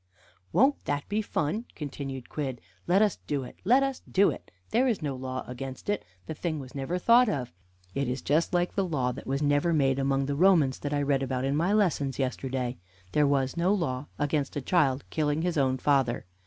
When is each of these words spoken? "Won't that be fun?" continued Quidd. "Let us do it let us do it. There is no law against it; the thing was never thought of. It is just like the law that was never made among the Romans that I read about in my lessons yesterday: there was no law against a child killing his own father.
"Won't 0.51 0.85
that 0.85 1.07
be 1.09 1.21
fun?" 1.21 1.65
continued 1.75 2.27
Quidd. 2.27 2.59
"Let 2.87 3.03
us 3.03 3.19
do 3.27 3.43
it 3.43 3.59
let 3.63 3.83
us 3.83 4.01
do 4.11 4.31
it. 4.31 4.49
There 4.71 4.87
is 4.87 5.03
no 5.03 5.15
law 5.15 5.43
against 5.45 5.89
it; 5.91 6.03
the 6.25 6.33
thing 6.33 6.59
was 6.59 6.73
never 6.73 6.97
thought 6.97 7.29
of. 7.29 7.53
It 7.93 8.07
is 8.09 8.23
just 8.23 8.51
like 8.51 8.73
the 8.73 8.83
law 8.83 9.11
that 9.11 9.27
was 9.27 9.43
never 9.43 9.73
made 9.73 9.99
among 9.99 10.25
the 10.25 10.33
Romans 10.33 10.79
that 10.79 10.91
I 10.91 11.03
read 11.03 11.21
about 11.21 11.45
in 11.45 11.55
my 11.55 11.71
lessons 11.71 12.17
yesterday: 12.17 12.79
there 13.11 13.27
was 13.27 13.55
no 13.55 13.71
law 13.75 14.07
against 14.17 14.55
a 14.55 14.59
child 14.61 15.03
killing 15.11 15.43
his 15.43 15.55
own 15.55 15.77
father. 15.77 16.25